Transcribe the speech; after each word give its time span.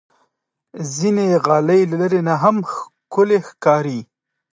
ځینې 0.95 1.25
غالۍ 1.45 1.81
له 1.91 1.95
لرې 2.01 2.21
نه 2.27 2.35
هم 2.43 2.55
ښکلي 2.71 3.39
ښکاري. 3.47 3.99